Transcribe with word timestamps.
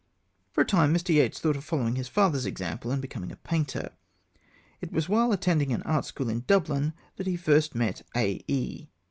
For 0.49 0.61
a 0.61 0.65
time 0.65 0.95
Mr. 0.95 1.13
Yeats 1.13 1.39
thought 1.39 1.55
of 1.57 1.63
following 1.63 1.95
his 1.95 2.07
father's 2.07 2.47
example 2.47 2.89
and 2.89 3.03
becoming 3.03 3.31
a 3.31 3.35
painter. 3.35 3.91
It 4.81 4.91
was 4.91 5.07
while 5.07 5.31
attending 5.31 5.71
an 5.73 5.83
art 5.83 6.05
school 6.05 6.27
in 6.29 6.43
Dublin 6.47 6.93
that 7.17 7.27
he 7.27 7.37
first 7.37 7.75
met 7.75 8.01
A.E. 8.17 8.87